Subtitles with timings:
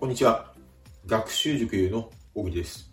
[0.00, 0.54] こんにちは。
[1.04, 2.90] 学習塾優の小栗です。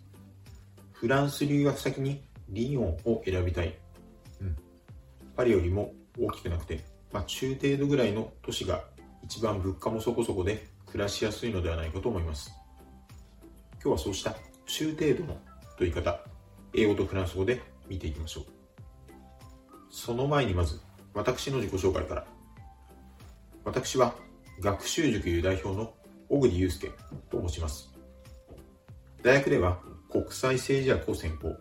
[0.92, 3.74] フランス留学先にリヨンを選びたい。
[4.42, 4.54] うん。
[5.34, 8.84] パリよりも大きくなくて、まあ、中程度ぐらいの都市が
[9.24, 12.52] 一番物価もそこそこで暮らしやすいのではないかと思います。
[13.82, 14.36] 今日はそうした
[14.66, 15.38] 中程度の
[15.78, 16.20] という言い方、
[16.74, 18.44] 英語とフランス語で見ていきましょう。
[19.88, 20.78] その前にまず、
[21.14, 22.26] 私の自己紹介から。
[23.64, 24.14] 私は
[24.60, 25.94] 学習塾いう代表の
[26.28, 26.90] 小栗祐介
[27.30, 27.90] と申します。
[29.22, 29.78] 大学では
[30.10, 31.56] 国際政治学を専攻。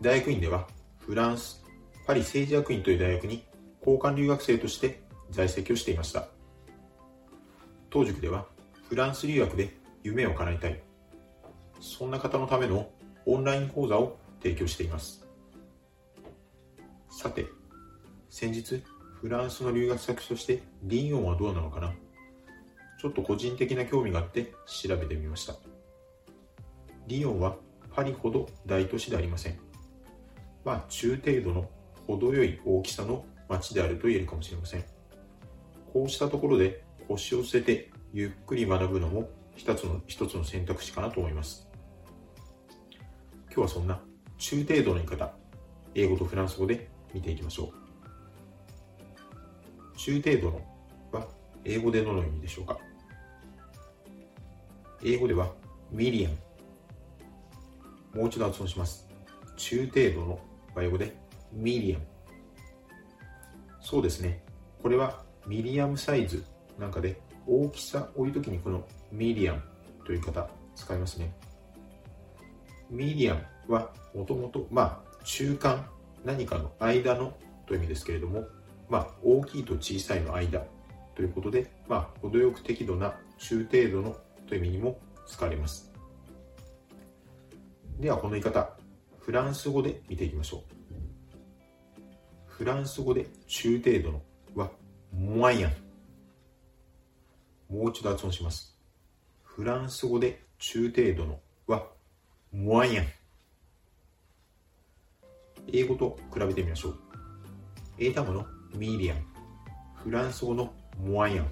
[0.00, 0.66] 大学院では
[0.98, 1.64] フランス、
[2.06, 3.44] パリ政治学院という大学に
[3.80, 6.28] 交換留学生として在籍をしていました。
[7.90, 8.46] 当塾では
[8.88, 10.82] フランス留学で夢を叶えたい。
[11.80, 12.90] そんな方のための
[13.26, 15.26] オンライン講座を提供しています。
[17.10, 17.46] さて、
[18.30, 18.82] 先日
[19.20, 21.92] フランスの留学先としてリンヨンはどうなのかな
[23.06, 25.54] ちょっと個人的な興味があって調べてみました。
[27.06, 27.54] リヨンは
[27.94, 29.60] パリほど大都市でありません。
[30.64, 31.70] まあ中程度の
[32.08, 34.84] 程よい大きさの街であると言えるかもしれません。
[35.92, 41.68] こうしたところで腰を捨ててゆっくり学ぶのも一つの一つの選択肢かなと思います。
[43.44, 44.00] 今日はそんな
[44.36, 45.32] 中程度の言い方、
[45.94, 47.70] 英語とフランス語で見ていきましょ
[49.94, 49.96] う。
[49.96, 50.60] 中程度の
[51.12, 51.28] は
[51.64, 52.76] 英語でどのようにでしょうか
[55.08, 55.52] 英語では
[55.92, 56.32] ミリアン。
[58.18, 59.06] もう一度発音します。
[59.56, 60.40] 中程度の
[60.82, 61.16] 英語で
[61.52, 62.02] ミリアン。
[63.80, 64.42] そうですね。
[64.82, 66.44] これはミリアムサイズ
[66.76, 69.62] なんかで大きさを言うときにこのミリアン
[70.04, 71.32] という方使いますね。
[72.90, 75.88] ミリアンはもともと、まあ、中間、
[76.24, 77.32] 何かの間の
[77.68, 78.48] という意味ですけれども、
[78.88, 80.64] まあ、大きいと小さいの間
[81.14, 84.16] ということで、まあ、程よく適度な中程度の
[84.46, 85.92] という意味にも使われます。
[87.98, 88.76] では、この言い方、
[89.18, 90.76] フランス語で見ていきましょう。
[92.46, 94.22] フランス語で中程度の
[94.54, 94.70] は、
[95.12, 95.72] モアイアン。
[97.68, 98.78] もう一度発音します。
[99.42, 101.86] フランス語で中程度のは、
[102.52, 103.06] モアイアン。
[105.72, 106.98] 英語と比べてみましょう。
[107.98, 109.26] 英単語のミディアン、
[109.94, 110.72] フランス語の
[111.02, 111.50] モアイアン。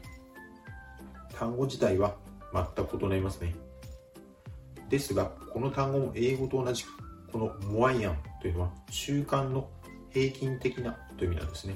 [1.34, 2.16] 単語自体は
[2.54, 3.54] 全く異なりますね。
[4.88, 6.88] ですが、この単語も英語と同じく、
[7.32, 9.68] このモアイアンというのは中間の
[10.10, 11.74] 平均的なという意味なんですね。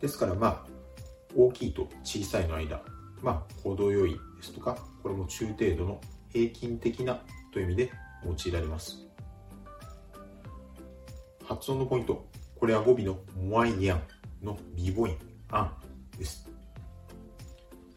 [0.00, 0.66] ですから、まあ、
[1.34, 2.80] 大きいと小さいの間、
[3.20, 7.20] まあ、程よいですとか、これも中程度の平均的な
[7.52, 7.92] という意味で
[8.24, 9.04] 用いられます。
[11.44, 12.28] 発音のポイント、
[12.60, 14.02] これは語尾のモアイアン
[14.42, 15.18] のビボイン、
[15.50, 15.72] アン
[16.16, 16.48] です。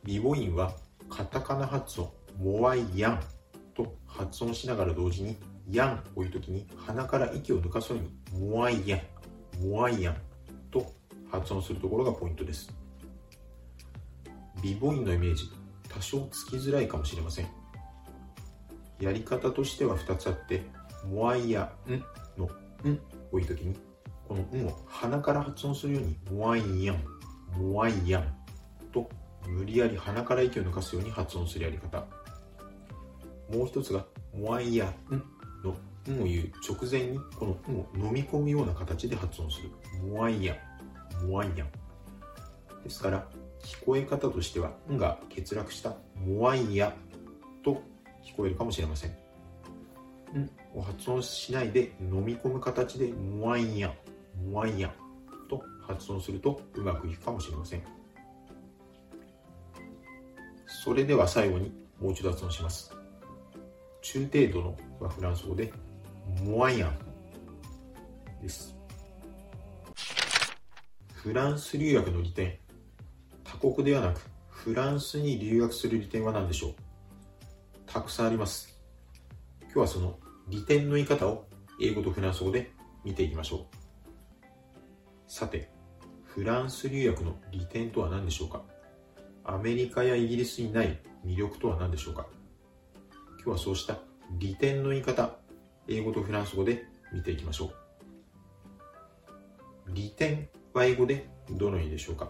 [0.04, 0.72] ビボインは
[1.12, 3.20] カタカナ発音、モアイヤン
[3.76, 5.36] と発音しながら同時に、
[5.70, 9.02] ヤンを言うときに鼻から息を抜かすように、モアイヤン、
[9.68, 10.16] モアイヤン
[10.72, 10.94] と
[11.30, 12.74] 発音するところがポイントです。
[14.64, 15.52] ビボインのイメージ、
[15.90, 17.48] 多少つきづらいかもしれません。
[19.02, 20.64] やり方としては2つあって、
[21.06, 22.04] モアイヤン
[22.40, 23.00] のん
[23.34, 23.76] を言うときに、
[24.30, 27.04] このんを鼻から発音するように、モアイヤン、
[27.60, 28.34] モアイヤン
[28.94, 29.10] と
[29.52, 32.06] 無理やり鼻から息を抜かすように発音するやり方。
[33.52, 35.24] もう一つがモアイヤン
[35.64, 39.70] のんを言う直前にこのんを飲み込むような形で発音する。
[40.08, 40.56] モアイヤ
[41.24, 41.68] ンモアイヤン
[42.84, 43.28] ですから
[43.64, 46.94] 聞こえ方としてはんが欠落したモアイヤ
[47.64, 47.84] と
[48.26, 54.92] 聞こえるかもしれませんんを発音しないで飲み込む形でモアイヤンモアイヤ
[55.50, 58.01] と発音するとうまくいくかもしれません。
[60.84, 62.92] それでは最後にもう一度発音します。
[64.02, 65.72] 中程度のはフランス語で、
[66.44, 66.98] モアイアン
[68.42, 68.76] です。
[71.14, 72.58] フランス留学の利点。
[73.44, 76.74] 他国ではなく、フランスに留学する利点は何でしょう？
[77.86, 78.76] たくさんあります。
[79.66, 80.18] 今日はその
[80.48, 81.46] 利点の言い方を
[81.80, 82.72] 英語とフランス語で
[83.06, 83.76] 見ていきましょう。
[85.28, 85.70] さて、
[86.24, 88.64] フランス留学の利点とは何でしょうか？
[89.52, 92.26] アメリカやイギリスにない魅力とは何でしょうか？
[93.44, 93.98] 今日はそうした
[94.40, 95.36] 利点の言い方、
[95.90, 97.74] 英語とフランス語で見ていきましょう。
[99.94, 102.30] 利点は英語でどの意味でしょうか？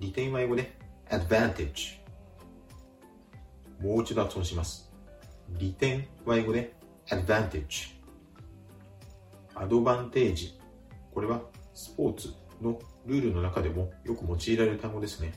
[0.00, 0.74] 利点は英語で
[1.10, 1.98] advantage。
[3.82, 4.90] もう一度発音します。
[5.50, 6.72] 利点は英語で
[7.10, 7.94] advantage。
[9.54, 10.58] アドバンテージ。
[11.12, 11.42] これは
[11.74, 12.30] スポーツ
[12.62, 15.34] のルールの中でもよく用いられる単語ですね。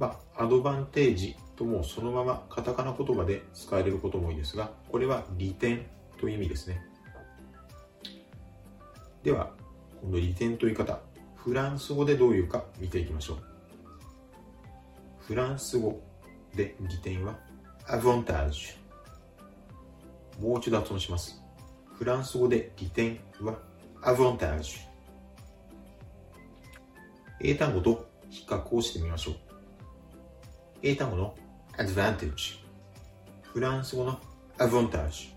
[0.00, 5.86] まあ、アドバンテージともそのままカタカナ言葉で使えることも多いですが、これは利点
[6.18, 6.82] という意味ですね。
[9.22, 9.50] では、
[10.00, 10.98] この利点という方、
[11.36, 13.38] フランス語でどういうか見ていきましょう。
[15.18, 16.00] フランス語
[16.54, 17.38] で利点は
[17.86, 20.42] アヴォンタージュ。
[20.42, 21.42] もう一度発音します。
[21.92, 23.58] フランス語で利点は
[24.00, 24.78] アヴォンタージュ。
[27.42, 29.49] 英単語と比較をしてみましょう。
[30.82, 31.34] 英単語の
[31.76, 32.58] advantage。
[33.42, 34.18] フランス語の
[34.56, 35.34] avantage。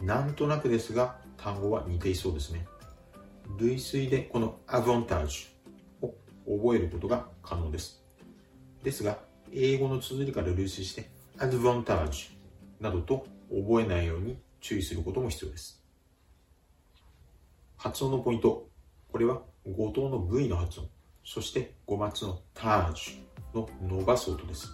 [0.00, 2.66] なんとなくですが、単語は似ていそうですね。
[3.58, 5.50] 類推でこの avantage
[6.02, 6.14] を
[6.46, 8.02] 覚えることが可能です。
[8.82, 9.20] ですが、
[9.52, 11.08] 英語の綴りから類推して
[11.38, 12.30] advantage
[12.80, 15.80] などと覚えないように注意することも必要です。
[17.76, 18.68] 発音のポイント。
[19.12, 20.88] これは五島の V の発音、
[21.24, 24.72] そして五末のタージュの伸ばす音です。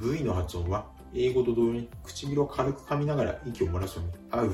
[0.00, 4.50] V の発音は英語と同様に唇を軽く噛みながら息を漏らすように、あう、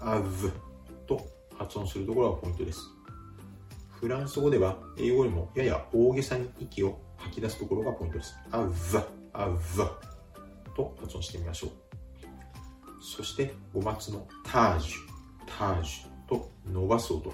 [0.00, 0.24] あう
[1.06, 1.26] と
[1.58, 2.80] 発音するところがポイントです。
[3.90, 8.36] フランス語では英語よりもやや大げさに息を吐き出すところがポイントです。
[8.52, 8.72] あう、
[9.32, 9.58] あう
[10.76, 11.70] と発音してみましょう。
[13.02, 14.92] そして五末のタージュ、
[15.46, 17.32] タージュと伸ばす音。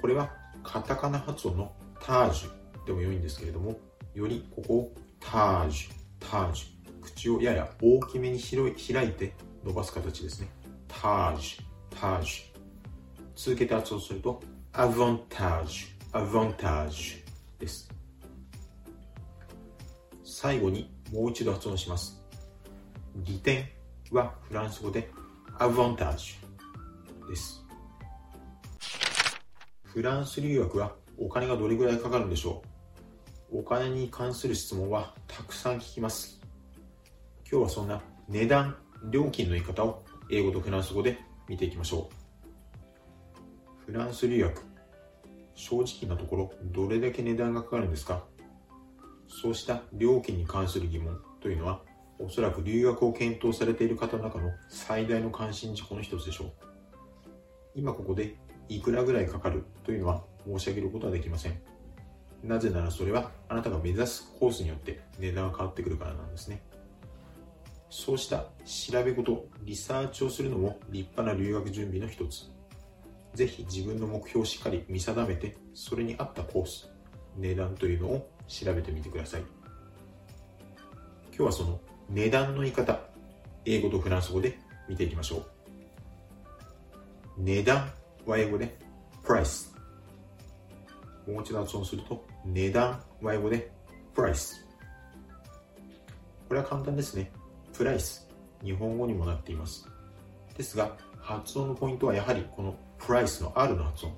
[0.00, 0.30] これは
[0.62, 3.78] カタカナ発音のタージュでも良いんですけれども、
[4.14, 5.90] よりここをタージュ、
[6.20, 6.76] タージュ。
[7.02, 9.32] 口をやや大きめに開いて
[9.64, 10.48] 伸ばす形ですね。
[10.88, 12.58] タージュ、タージュ。
[13.34, 14.42] 続けて発音すると、
[14.72, 17.88] アヴァンタージュ、アヴァンタージュです。
[20.24, 22.20] 最後にもう一度発音します。
[23.24, 23.68] 利点
[24.10, 25.10] はフランス語で
[25.58, 27.64] アヴァンタージュです。
[29.84, 32.68] フランス留学はお金がどれぐらいかかるんでしょう？
[33.52, 36.40] お金に関する質問はたくさん聞きます。
[37.50, 38.76] 今日はそんな値段、
[39.10, 42.10] 料金の言い方を英語とフランス語で見ていきましょ
[43.86, 43.92] う。
[43.92, 44.62] フランス留学、
[45.54, 48.24] 正直なところどれだけ値段がかかるんですか？
[49.28, 51.82] そうした料金に関する疑問というのは
[52.18, 56.52] おそらく留学を検討されている方の中の最大の関心事項の一つでしょう。
[57.76, 58.34] 今ここで
[58.68, 61.60] いくらぐらいかかるというのは申し上げることはできません。
[62.42, 66.62] なぜならそれはあなたが目指すコースによって値段が変わってくるからなんですね。
[67.90, 72.50] そうした調べ事、リサーチをするのも立派な留学準備の一つ。
[73.34, 76.90] ぜひ自分の目標をしっかり見定めて、それに合ったコース、
[77.36, 79.42] 値段というのを調べてみてください。
[81.28, 83.00] 今日はその値段の言い方、
[83.64, 85.44] 英語とフランス語で見ていきましょう。
[87.38, 87.90] 値段
[88.24, 88.76] は英語で
[89.22, 89.75] price。
[91.26, 93.70] もう一度発音すると、値段は英語で
[94.14, 94.64] price。
[96.48, 97.30] これは簡単ですね。
[97.76, 98.28] プライス。
[98.62, 99.88] 日本語にもなっています。
[100.56, 104.14] ですが、発音のポイントはやはりこのプライスの R の発音。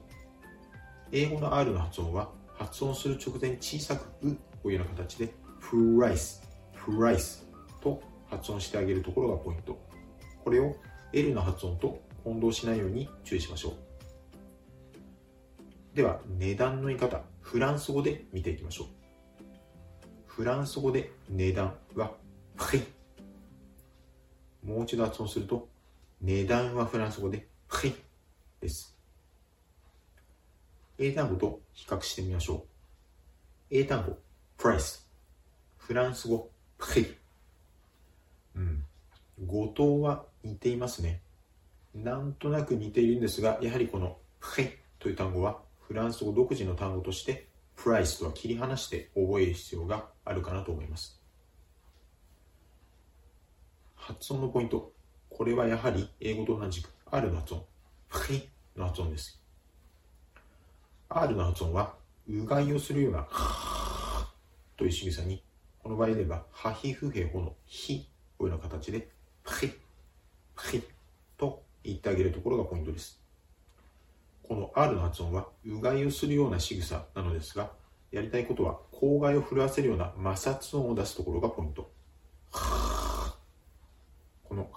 [1.11, 6.43] 英語の R の発音は発音する直前小さくうというような形でプライス、
[6.75, 7.49] プライス
[7.81, 9.79] と発音してあげるところがポイント。
[10.45, 10.77] これを
[11.13, 13.88] L の発音と混同しないように注意しましょう。
[15.99, 18.87] では、値段の言い方、フランス語で見ていきましょう。
[20.29, 22.13] フランス語で値段は、
[22.57, 22.85] プリ。
[24.63, 25.67] もう一度発音すると、
[26.21, 27.97] 値段はフランス語で、プリ
[28.61, 28.97] です。
[30.99, 32.65] 英単語と比較してみましょ
[33.73, 33.77] う。
[33.77, 34.17] 英単語、
[34.57, 35.01] price。
[35.79, 37.17] フランス語、プリ。
[38.55, 38.85] うん。
[39.49, 41.23] 語頭は似ていますね。
[41.93, 44.71] なんとなく似ているんですが、やはりこのプリ
[45.01, 51.21] という単語はフランス語独自の単語としてプライスとは切り離して覚える必要があるかなと思います。
[53.97, 54.93] 発音のポイント。
[55.31, 57.65] これはやはり英語と同じく R の発音。
[58.09, 59.41] プリの発音です。
[61.09, 61.95] R の発音は
[62.29, 63.27] うがいをするような
[64.77, 65.43] という仕草に
[65.89, 68.07] この場合で言えば、ハヒフヘホのヒ
[68.39, 69.09] というような形で、
[69.43, 69.73] プリ、
[70.55, 70.83] プリ
[71.39, 73.18] と言ってあげるところがポイントです。
[74.49, 77.71] この R の発音は、うがいをするような仕草なのですが、
[78.11, 81.91] やりたいことは、口外を震わせるような摩擦音を出すところがポイント。
[84.45, 84.71] この、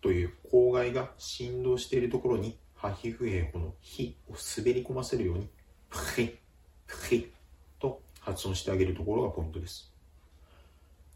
[0.00, 5.50] という口外が振動しているところに、ハヒフヘホのヒを滑り込ませるように、
[5.90, 6.38] プリ、
[6.86, 7.32] プリ
[7.80, 9.92] と発音してあげるところがポイントです。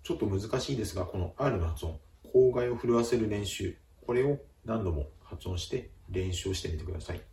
[0.02, 2.00] ちょっと難しいですが、この R の発音、
[2.32, 7.29] 口外を震わせる練習、これを何度も発音して練習をしてみてください。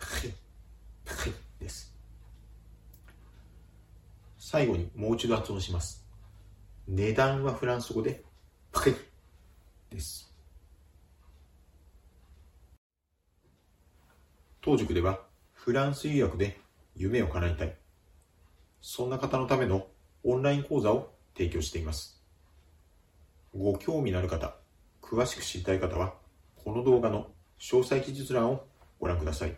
[0.00, 0.32] プリ、
[1.04, 1.94] プリです。
[4.38, 6.04] 最後にもう一度発音します。
[6.86, 8.22] 値段はフランス語で
[8.72, 8.94] パケ
[9.90, 10.32] です。
[14.60, 15.20] 当塾では
[15.52, 16.58] フランス留学で
[16.96, 17.76] 夢を叶えたい。
[18.80, 19.86] そんな方のための
[20.24, 22.22] オンライン講座を提供しています。
[23.56, 24.54] ご興味のある方、
[25.02, 26.14] 詳しく知りたい方は、
[26.56, 28.66] この動画の詳細記述欄を
[29.00, 29.56] ご覧ください。